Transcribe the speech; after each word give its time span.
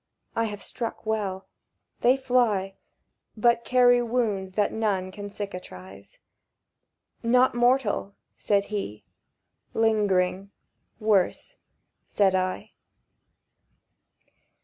"I 0.35 0.45
have 0.45 0.63
struck 0.63 1.05
well. 1.05 1.47
They 1.99 2.17
fly, 2.17 2.73
But 3.37 3.63
carry 3.63 4.01
wounds 4.01 4.53
that 4.53 4.73
none 4.73 5.11
can 5.11 5.27
cicatrize." 5.29 6.17
—"Not 7.21 7.53
mortal?" 7.53 8.15
said 8.35 8.63
he. 8.73 9.05
"Lingering—worse," 9.75 11.57
said 12.07 12.33
I. 12.33 12.71